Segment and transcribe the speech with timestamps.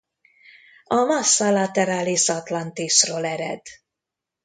[0.83, 3.61] A massa lateralis atlantisról ered.